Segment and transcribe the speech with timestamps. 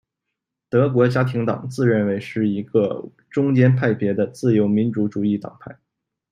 [0.67, 5.77] 德国家庭党自认为是一个中间派别的自由民主主义党派。